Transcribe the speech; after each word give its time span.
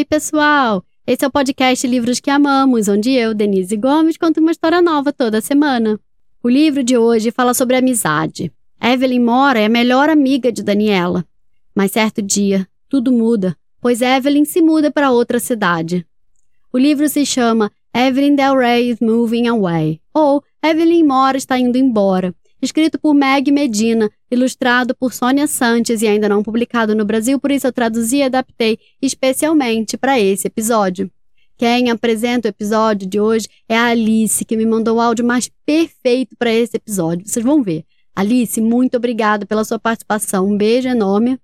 Oi, 0.00 0.04
pessoal! 0.06 0.82
Esse 1.06 1.26
é 1.26 1.28
o 1.28 1.30
podcast 1.30 1.86
Livros 1.86 2.20
que 2.20 2.30
Amamos, 2.30 2.88
onde 2.88 3.10
eu, 3.10 3.34
Denise 3.34 3.76
Gomes, 3.76 4.16
conto 4.16 4.40
uma 4.40 4.50
história 4.50 4.80
nova 4.80 5.12
toda 5.12 5.42
semana. 5.42 6.00
O 6.42 6.48
livro 6.48 6.82
de 6.82 6.96
hoje 6.96 7.30
fala 7.30 7.52
sobre 7.52 7.76
amizade. 7.76 8.50
Evelyn 8.82 9.20
Mora 9.20 9.60
é 9.60 9.66
a 9.66 9.68
melhor 9.68 10.08
amiga 10.08 10.50
de 10.50 10.62
Daniela. 10.62 11.22
Mas 11.74 11.90
certo 11.90 12.22
dia, 12.22 12.66
tudo 12.88 13.12
muda, 13.12 13.54
pois 13.78 14.00
Evelyn 14.00 14.46
se 14.46 14.62
muda 14.62 14.90
para 14.90 15.10
outra 15.10 15.38
cidade. 15.38 16.06
O 16.72 16.78
livro 16.78 17.06
se 17.06 17.26
chama 17.26 17.70
Evelyn 17.94 18.36
Del 18.36 18.56
Rey 18.56 18.88
is 18.88 19.00
Moving 19.00 19.48
Away, 19.48 20.00
ou 20.14 20.42
Evelyn 20.62 21.04
Mora 21.04 21.36
está 21.36 21.58
indo 21.58 21.76
embora, 21.76 22.34
escrito 22.60 22.98
por 22.98 23.14
Meg 23.14 23.50
Medina, 23.50 24.10
ilustrado 24.30 24.94
por 24.94 25.12
Sônia 25.12 25.46
Santos 25.46 26.02
e 26.02 26.06
ainda 26.06 26.28
não 26.28 26.42
publicado 26.42 26.94
no 26.94 27.04
Brasil, 27.04 27.38
por 27.38 27.50
isso 27.50 27.66
eu 27.66 27.72
traduzi 27.72 28.18
e 28.18 28.22
adaptei 28.22 28.78
especialmente 29.00 29.96
para 29.96 30.20
esse 30.20 30.46
episódio. 30.46 31.10
Quem 31.56 31.90
apresenta 31.90 32.48
o 32.48 32.50
episódio 32.50 33.06
de 33.06 33.20
hoje 33.20 33.46
é 33.68 33.76
a 33.76 33.86
Alice, 33.86 34.44
que 34.44 34.56
me 34.56 34.64
mandou 34.64 34.96
o 34.96 35.00
áudio 35.00 35.24
mais 35.24 35.50
perfeito 35.66 36.34
para 36.38 36.50
esse 36.50 36.76
episódio. 36.76 37.26
Vocês 37.26 37.44
vão 37.44 37.62
ver. 37.62 37.84
Alice, 38.16 38.60
muito 38.60 38.96
obrigada 38.96 39.44
pela 39.44 39.64
sua 39.64 39.78
participação. 39.78 40.48
Um 40.48 40.56
beijo 40.56 40.88
enorme. 40.88 41.38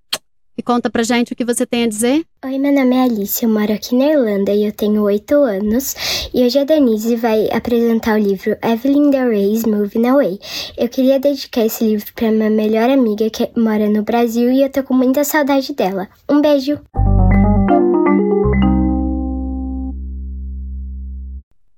E 0.59 0.63
conta 0.63 0.89
pra 0.89 1.03
gente 1.03 1.35
o 1.35 1.37
que 1.37 1.45
você 1.45 1.67
tem 1.67 1.85
a 1.85 1.87
dizer. 1.87 2.25
Oi, 2.43 2.59
meu 2.59 2.73
nome 2.73 2.97
é 2.97 3.03
Alice, 3.03 3.45
eu 3.45 3.51
moro 3.51 3.71
aqui 3.71 3.95
na 3.95 4.07
Irlanda 4.07 4.55
e 4.55 4.65
eu 4.65 4.73
tenho 4.73 5.03
oito 5.03 5.35
anos. 5.35 5.95
E 6.33 6.43
hoje 6.43 6.59
a 6.59 6.65
Denise 6.65 7.15
vai 7.15 7.47
apresentar 7.53 8.19
o 8.19 8.23
livro 8.23 8.57
Evelyn 8.63 9.11
the 9.11 9.23
Rey's 9.29 9.67
Moving 9.67 10.07
Away. 10.07 10.39
Eu 10.79 10.89
queria 10.89 11.21
dedicar 11.21 11.67
esse 11.67 11.85
livro 11.85 12.07
pra 12.15 12.33
minha 12.33 12.49
melhor 12.49 12.89
amiga 12.89 13.29
que 13.29 13.51
mora 13.55 13.87
no 13.91 14.03
Brasil 14.03 14.51
e 14.51 14.63
eu 14.63 14.71
tô 14.71 14.83
com 14.83 14.95
muita 14.95 15.25
saudade 15.25 15.75
dela. 15.75 16.09
Um 16.27 16.41
beijo! 16.41 16.81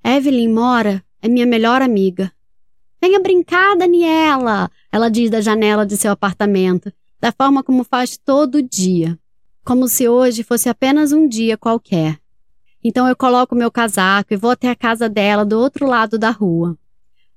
Evelyn 0.04 0.52
Mora 0.52 1.02
é 1.20 1.28
minha 1.28 1.46
melhor 1.46 1.82
amiga. 1.82 2.30
Venha 3.02 3.18
brincar, 3.18 3.76
Daniela! 3.76 4.70
Ela 4.92 5.08
diz 5.08 5.30
da 5.30 5.40
janela 5.40 5.84
de 5.84 5.96
seu 5.96 6.12
apartamento 6.12 6.92
da 7.20 7.32
forma 7.32 7.62
como 7.62 7.84
faz 7.84 8.16
todo 8.16 8.62
dia, 8.62 9.18
como 9.64 9.88
se 9.88 10.08
hoje 10.08 10.42
fosse 10.42 10.68
apenas 10.68 11.12
um 11.12 11.28
dia 11.28 11.56
qualquer. 11.56 12.18
Então 12.82 13.08
eu 13.08 13.16
coloco 13.16 13.54
meu 13.54 13.70
casaco 13.70 14.32
e 14.32 14.36
vou 14.36 14.50
até 14.50 14.70
a 14.70 14.76
casa 14.76 15.08
dela 15.08 15.44
do 15.44 15.58
outro 15.58 15.86
lado 15.86 16.18
da 16.18 16.30
rua. 16.30 16.78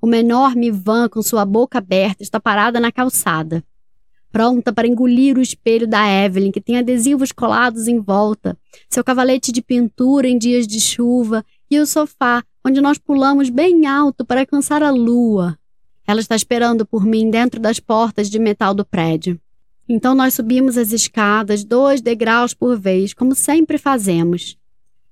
Uma 0.01 0.17
enorme 0.17 0.71
van 0.71 1.09
com 1.09 1.21
sua 1.21 1.45
boca 1.45 1.79
aberta 1.79 2.23
está 2.23 2.39
parada 2.39 2.79
na 2.79 2.91
calçada, 2.91 3.63
pronta 4.31 4.71
para 4.71 4.87
engolir 4.87 5.37
o 5.37 5.41
espelho 5.41 5.87
da 5.87 6.07
Evelyn, 6.07 6.51
que 6.51 6.61
tem 6.61 6.77
adesivos 6.77 7.31
colados 7.31 7.87
em 7.87 7.99
volta, 7.99 8.57
seu 8.89 9.03
cavalete 9.03 9.51
de 9.51 9.61
pintura 9.61 10.27
em 10.27 10.37
dias 10.37 10.65
de 10.65 10.79
chuva 10.79 11.43
e 11.69 11.79
o 11.79 11.85
sofá, 11.85 12.43
onde 12.65 12.79
nós 12.81 12.97
pulamos 12.97 13.49
bem 13.49 13.85
alto 13.85 14.25
para 14.25 14.41
alcançar 14.41 14.81
a 14.81 14.89
lua. 14.89 15.57
Ela 16.07 16.19
está 16.19 16.35
esperando 16.35 16.85
por 16.85 17.05
mim 17.05 17.29
dentro 17.29 17.59
das 17.59 17.79
portas 17.79 18.29
de 18.29 18.39
metal 18.39 18.73
do 18.73 18.85
prédio. 18.85 19.39
Então 19.93 20.15
nós 20.15 20.35
subimos 20.35 20.77
as 20.77 20.93
escadas, 20.93 21.65
dois 21.65 21.99
degraus 21.99 22.53
por 22.53 22.79
vez, 22.79 23.13
como 23.13 23.35
sempre 23.35 23.77
fazemos. 23.77 24.57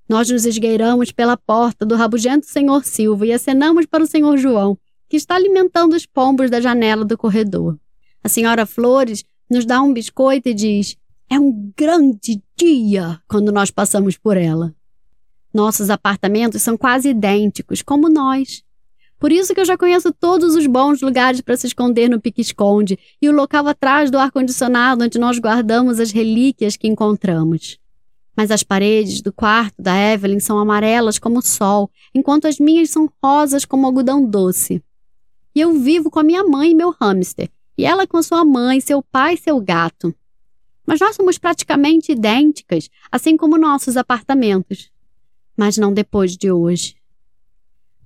Nós 0.08 0.30
nos 0.30 0.46
esgueiramos 0.46 1.12
pela 1.12 1.36
porta 1.36 1.86
do 1.86 1.98
rabugento 1.98 2.46
senhor 2.46 2.86
Silva 2.86 3.26
e 3.26 3.34
acenamos 3.34 3.86
para 3.86 4.02
o 4.02 4.08
senhor 4.08 4.38
João, 4.38 4.78
que 5.10 5.18
está 5.18 5.36
alimentando 5.36 5.98
os 5.98 6.06
pombos 6.06 6.50
da 6.50 6.62
janela 6.62 7.04
do 7.04 7.18
corredor. 7.18 7.78
A 8.24 8.30
senhora 8.30 8.66
Flores 8.66 9.26
nos 9.52 9.66
dá 9.66 9.82
um 9.82 9.92
biscoito 9.92 10.48
e 10.48 10.54
diz: 10.54 10.96
É 11.30 11.38
um 11.38 11.74
grande 11.76 12.42
dia 12.56 13.22
quando 13.28 13.52
nós 13.52 13.70
passamos 13.70 14.16
por 14.16 14.38
ela. 14.38 14.74
Nossos 15.54 15.90
apartamentos 15.90 16.62
são 16.62 16.78
quase 16.78 17.10
idênticos, 17.10 17.82
como 17.82 18.08
nós. 18.08 18.64
Por 19.20 19.34
isso 19.34 19.54
que 19.54 19.60
eu 19.60 19.66
já 19.66 19.78
conheço 19.78 20.14
todos 20.14 20.56
os 20.56 20.66
bons 20.66 21.02
lugares 21.02 21.42
para 21.42 21.58
se 21.58 21.68
esconder 21.68 22.10
no 22.10 22.22
pique-esconde 22.22 22.98
e 23.22 23.28
o 23.28 23.34
local 23.34 23.68
atrás 23.68 24.10
do 24.10 24.18
ar-condicionado 24.18 25.04
onde 25.04 25.20
nós 25.20 25.38
guardamos 25.38 26.00
as 26.00 26.12
relíquias 26.12 26.78
que 26.78 26.88
encontramos. 26.88 27.78
Mas 28.36 28.50
as 28.50 28.64
paredes 28.64 29.22
do 29.22 29.34
quarto 29.34 29.82
da 29.82 29.94
Evelyn 29.94 30.40
são 30.40 30.58
amarelas 30.58 31.20
como 31.20 31.40
o 31.40 31.42
sol, 31.42 31.92
enquanto 32.16 32.48
as 32.48 32.58
minhas 32.58 32.90
são 32.90 33.12
rosas 33.22 33.66
como 33.66 33.86
algodão 33.86 34.26
doce. 34.26 34.82
E 35.54 35.60
eu 35.60 35.74
vivo 35.74 36.10
com 36.10 36.20
a 36.20 36.24
minha 36.24 36.46
mãe 36.46 36.72
e 36.72 36.76
meu 36.76 36.92
hamster, 36.92 37.50
e 37.78 37.84
ela 37.84 38.08
com 38.08 38.24
sua 38.24 38.46
mãe, 38.46 38.80
seu 38.80 39.04
pai 39.04 39.34
e 39.34 39.38
seu 39.38 39.60
gato. 39.60 40.16
Mas 40.86 41.02
nós 41.02 41.18
somos 41.18 41.38
praticamente 41.38 42.14
idênticas, 42.14 42.90
assim 43.12 43.36
como 43.36 43.58
nossos 43.58 43.98
apartamentos. 43.98 44.90
Mas 45.58 45.78
não 45.78 45.94
depois 45.94 46.38
de 46.38 46.50
hoje. 46.50 46.99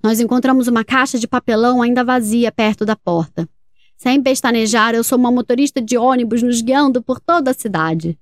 Nós 0.04 0.20
encontramos 0.20 0.68
uma 0.68 0.84
caixa 0.84 1.18
de 1.18 1.26
papelão 1.26 1.80
ainda 1.80 2.04
vazia 2.04 2.52
perto 2.52 2.84
da 2.84 2.94
porta. 2.94 3.48
Sem 3.96 4.22
pestanejar, 4.22 4.94
eu 4.94 5.02
sou 5.02 5.16
uma 5.16 5.32
motorista 5.32 5.80
de 5.80 5.96
ônibus 5.96 6.42
nos 6.42 6.60
guiando 6.60 7.02
por 7.02 7.18
toda 7.18 7.52
a 7.52 7.54
cidade. 7.54 8.18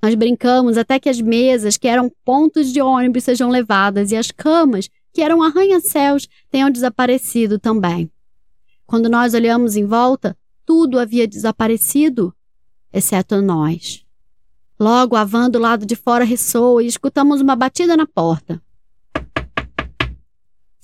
Nós 0.00 0.14
brincamos 0.14 0.78
até 0.78 1.00
que 1.00 1.08
as 1.08 1.20
mesas, 1.20 1.76
que 1.76 1.88
eram 1.88 2.08
pontos 2.24 2.72
de 2.72 2.80
ônibus, 2.80 3.24
sejam 3.24 3.50
levadas 3.50 4.12
e 4.12 4.16
as 4.16 4.30
camas, 4.30 4.88
que 5.12 5.22
eram 5.22 5.42
arranha-céus, 5.42 6.28
tenham 6.52 6.70
desaparecido 6.70 7.58
também. 7.58 8.08
Quando 8.86 9.08
nós 9.08 9.34
olhamos 9.34 9.74
em 9.74 9.84
volta, 9.84 10.38
tudo 10.64 11.00
havia 11.00 11.26
desaparecido, 11.26 12.32
exceto 12.92 13.42
nós. 13.42 14.04
Logo, 14.78 15.16
a 15.16 15.24
van 15.24 15.50
do 15.50 15.58
lado 15.58 15.84
de 15.84 15.96
fora 15.96 16.22
ressoa 16.22 16.80
e 16.80 16.86
escutamos 16.86 17.40
uma 17.40 17.56
batida 17.56 17.96
na 17.96 18.06
porta. 18.06 18.62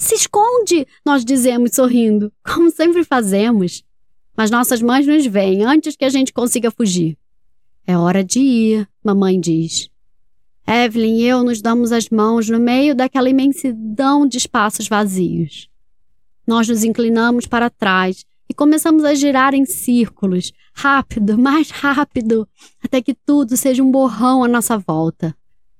Se 0.00 0.14
esconde! 0.14 0.86
Nós 1.04 1.26
dizemos 1.26 1.72
sorrindo, 1.74 2.32
como 2.42 2.70
sempre 2.70 3.04
fazemos. 3.04 3.84
Mas 4.34 4.50
nossas 4.50 4.80
mães 4.80 5.06
nos 5.06 5.26
veem 5.26 5.62
antes 5.62 5.94
que 5.94 6.06
a 6.06 6.08
gente 6.08 6.32
consiga 6.32 6.70
fugir. 6.70 7.18
É 7.86 7.98
hora 7.98 8.24
de 8.24 8.40
ir, 8.40 8.88
mamãe 9.04 9.38
diz. 9.38 9.90
Evelyn 10.66 11.18
e 11.18 11.24
eu 11.24 11.44
nos 11.44 11.60
damos 11.60 11.92
as 11.92 12.08
mãos 12.08 12.48
no 12.48 12.58
meio 12.58 12.94
daquela 12.94 13.28
imensidão 13.28 14.26
de 14.26 14.38
espaços 14.38 14.88
vazios. 14.88 15.68
Nós 16.46 16.66
nos 16.66 16.82
inclinamos 16.82 17.46
para 17.46 17.68
trás 17.68 18.24
e 18.48 18.54
começamos 18.54 19.04
a 19.04 19.14
girar 19.14 19.52
em 19.52 19.66
círculos, 19.66 20.50
rápido, 20.72 21.36
mais 21.38 21.70
rápido, 21.70 22.48
até 22.82 23.02
que 23.02 23.12
tudo 23.12 23.54
seja 23.54 23.82
um 23.82 23.90
borrão 23.90 24.42
à 24.42 24.48
nossa 24.48 24.78
volta. 24.78 25.36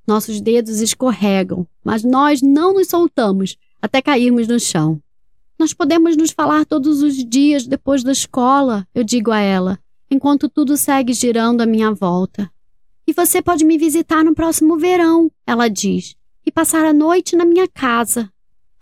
Nossos 0.06 0.42
dedos 0.42 0.80
escorregam, 0.80 1.66
mas 1.82 2.04
nós 2.04 2.42
não 2.42 2.74
nos 2.74 2.88
soltamos 2.88 3.56
até 3.80 4.02
cairmos 4.02 4.48
no 4.48 4.58
chão. 4.58 5.00
Nós 5.58 5.74
podemos 5.74 6.16
nos 6.16 6.30
falar 6.30 6.64
todos 6.64 7.02
os 7.02 7.16
dias 7.16 7.66
depois 7.66 8.02
da 8.02 8.12
escola, 8.12 8.86
eu 8.94 9.04
digo 9.04 9.30
a 9.30 9.40
ela, 9.40 9.78
enquanto 10.10 10.48
tudo 10.48 10.76
segue 10.76 11.12
girando 11.12 11.60
à 11.60 11.66
minha 11.66 11.92
volta. 11.92 12.50
E 13.06 13.12
você 13.12 13.42
pode 13.42 13.64
me 13.64 13.76
visitar 13.76 14.24
no 14.24 14.34
próximo 14.34 14.78
verão, 14.78 15.30
ela 15.46 15.68
diz, 15.68 16.16
e 16.46 16.50
passar 16.50 16.84
a 16.84 16.92
noite 16.92 17.36
na 17.36 17.44
minha 17.44 17.68
casa. 17.68 18.32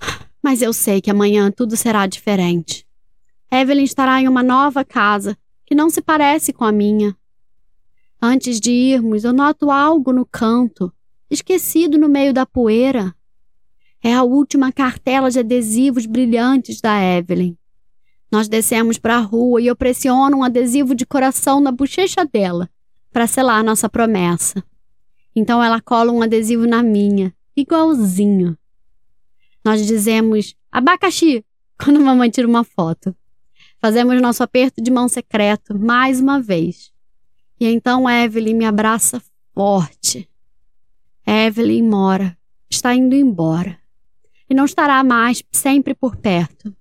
Mas 0.42 0.62
eu 0.62 0.72
sei 0.72 1.00
que 1.00 1.10
amanhã 1.10 1.50
tudo 1.50 1.76
será 1.76 2.06
diferente. 2.06 2.86
Evelyn 3.50 3.84
estará 3.84 4.20
em 4.20 4.28
uma 4.28 4.42
nova 4.42 4.84
casa 4.84 5.36
que 5.64 5.74
não 5.74 5.90
se 5.90 6.00
parece 6.00 6.52
com 6.52 6.64
a 6.64 6.72
minha. 6.72 7.16
Antes 8.20 8.60
de 8.60 8.70
irmos, 8.70 9.24
eu 9.24 9.32
noto 9.32 9.70
algo 9.70 10.12
no 10.12 10.26
canto, 10.26 10.92
esquecido 11.30 11.98
no 11.98 12.08
meio 12.08 12.32
da 12.32 12.44
poeira. 12.44 13.14
É 14.02 14.14
a 14.14 14.22
última 14.22 14.70
cartela 14.70 15.30
de 15.30 15.40
adesivos 15.40 16.06
brilhantes 16.06 16.80
da 16.80 17.02
Evelyn. 17.02 17.56
Nós 18.30 18.48
descemos 18.48 18.98
para 18.98 19.16
a 19.16 19.20
rua 19.20 19.60
e 19.60 19.66
eu 19.66 19.74
pressiono 19.74 20.38
um 20.38 20.44
adesivo 20.44 20.94
de 20.94 21.04
coração 21.04 21.60
na 21.60 21.72
bochecha 21.72 22.24
dela 22.24 22.70
para 23.12 23.26
selar 23.26 23.64
nossa 23.64 23.88
promessa. 23.88 24.62
Então 25.34 25.62
ela 25.62 25.80
cola 25.80 26.12
um 26.12 26.22
adesivo 26.22 26.66
na 26.66 26.82
minha, 26.82 27.34
igualzinho. 27.56 28.56
Nós 29.64 29.84
dizemos 29.84 30.54
abacaxi 30.70 31.44
quando 31.82 31.96
a 31.96 32.04
mamãe 32.04 32.30
tira 32.30 32.46
uma 32.46 32.62
foto. 32.62 33.16
Fazemos 33.80 34.20
nosso 34.20 34.42
aperto 34.42 34.82
de 34.82 34.90
mão 34.90 35.08
secreto 35.08 35.76
mais 35.76 36.20
uma 36.20 36.40
vez. 36.40 36.92
E 37.58 37.66
então 37.66 38.08
Evelyn 38.08 38.54
me 38.54 38.64
abraça 38.64 39.20
forte. 39.54 40.28
Evelyn 41.26 41.82
mora, 41.82 42.36
está 42.70 42.94
indo 42.94 43.14
embora 43.14 43.78
e 44.48 44.54
não 44.54 44.64
estará 44.64 45.02
mais 45.04 45.42
sempre 45.52 45.94
por 45.94 46.16
perto. 46.16 46.74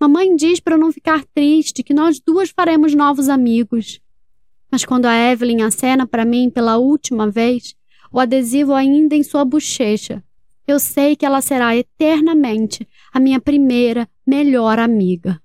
Mamãe 0.00 0.34
diz 0.34 0.60
para 0.60 0.74
eu 0.74 0.78
não 0.78 0.92
ficar 0.92 1.24
triste 1.34 1.82
que 1.82 1.94
nós 1.94 2.20
duas 2.20 2.50
faremos 2.50 2.94
novos 2.94 3.28
amigos. 3.28 4.00
Mas 4.70 4.84
quando 4.84 5.06
a 5.06 5.16
Evelyn 5.16 5.62
acena 5.62 6.06
para 6.06 6.24
mim 6.24 6.50
pela 6.50 6.78
última 6.78 7.30
vez, 7.30 7.74
o 8.10 8.18
adesivo 8.18 8.74
ainda 8.74 9.14
em 9.14 9.22
sua 9.22 9.44
bochecha, 9.44 10.22
eu 10.66 10.80
sei 10.80 11.14
que 11.14 11.26
ela 11.26 11.40
será 11.40 11.76
eternamente 11.76 12.88
a 13.12 13.20
minha 13.20 13.40
primeira 13.40 14.08
melhor 14.26 14.78
amiga. 14.78 15.40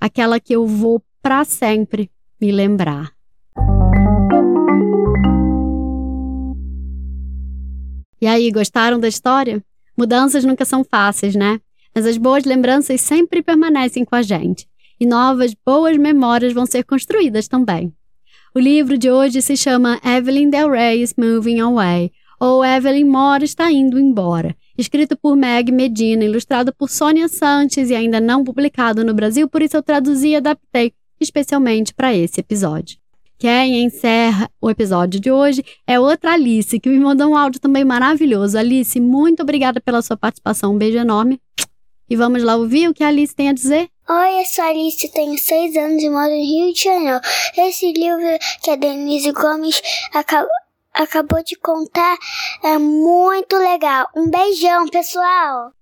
Aquela 0.00 0.38
que 0.38 0.54
eu 0.54 0.66
vou 0.66 1.02
para 1.20 1.44
sempre 1.44 2.10
me 2.40 2.52
lembrar. 2.52 3.12
E 8.20 8.26
aí, 8.26 8.50
gostaram 8.50 8.98
da 8.98 9.08
história? 9.08 9.62
Mudanças 9.96 10.44
nunca 10.44 10.64
são 10.64 10.84
fáceis, 10.84 11.34
né? 11.34 11.60
Mas 11.94 12.06
as 12.06 12.16
boas 12.16 12.44
lembranças 12.44 13.00
sempre 13.00 13.42
permanecem 13.42 14.04
com 14.04 14.16
a 14.16 14.22
gente. 14.22 14.66
E 14.98 15.06
novas, 15.06 15.54
boas 15.54 15.96
memórias 15.96 16.52
vão 16.52 16.66
ser 16.66 16.84
construídas 16.84 17.48
também. 17.48 17.92
O 18.54 18.58
livro 18.58 18.96
de 18.96 19.10
hoje 19.10 19.42
se 19.42 19.56
chama 19.56 20.00
Evelyn 20.04 20.50
Del 20.50 20.70
Rey 20.70 21.02
is 21.02 21.14
Moving 21.16 21.60
Away, 21.60 22.12
ou 22.38 22.64
Evelyn 22.64 23.04
Mora 23.04 23.44
está 23.44 23.70
indo 23.70 23.98
embora, 23.98 24.54
escrito 24.76 25.16
por 25.16 25.36
Meg 25.36 25.72
Medina, 25.72 26.24
ilustrado 26.24 26.72
por 26.74 26.90
Sônia 26.90 27.28
Santos 27.28 27.90
e 27.90 27.94
ainda 27.94 28.20
não 28.20 28.44
publicado 28.44 29.04
no 29.04 29.14
Brasil, 29.14 29.48
por 29.48 29.62
isso 29.62 29.76
eu 29.76 29.82
traduzi 29.82 30.28
e 30.28 30.36
adaptei 30.36 30.92
especialmente 31.20 31.94
para 31.94 32.14
esse 32.14 32.40
episódio. 32.40 33.03
Quem 33.38 33.84
encerra 33.84 34.50
o 34.60 34.70
episódio 34.70 35.20
de 35.20 35.30
hoje 35.30 35.64
é 35.86 35.98
outra 35.98 36.32
Alice, 36.32 36.78
que 36.78 36.88
me 36.88 36.98
mandou 36.98 37.30
um 37.30 37.36
áudio 37.36 37.60
também 37.60 37.84
maravilhoso. 37.84 38.56
Alice, 38.56 38.98
muito 39.00 39.42
obrigada 39.42 39.80
pela 39.80 40.02
sua 40.02 40.16
participação. 40.16 40.74
Um 40.74 40.78
beijo 40.78 40.98
enorme. 40.98 41.40
E 42.08 42.16
vamos 42.16 42.42
lá 42.42 42.56
ouvir 42.56 42.88
o 42.88 42.94
que 42.94 43.02
a 43.02 43.08
Alice 43.08 43.34
tem 43.34 43.48
a 43.48 43.52
dizer? 43.52 43.88
Oi, 44.08 44.40
eu 44.40 44.44
sou 44.44 44.64
a 44.64 44.68
Alice, 44.68 45.12
tenho 45.12 45.38
seis 45.38 45.74
anos 45.76 46.02
e 46.02 46.10
moro 46.10 46.30
no 46.30 46.36
Rio 46.36 46.72
de 46.72 46.82
Janeiro. 46.82 47.20
Esse 47.56 47.92
livro 47.92 48.38
que 48.62 48.70
a 48.70 48.76
Denise 48.76 49.32
Gomes 49.32 49.80
acabou 50.12 50.48
acabou 50.94 51.42
de 51.42 51.56
contar 51.56 52.16
é 52.62 52.78
muito 52.78 53.56
legal. 53.56 54.06
Um 54.14 54.30
beijão, 54.30 54.86
pessoal! 54.88 55.72